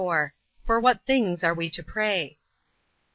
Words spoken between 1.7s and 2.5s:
pray?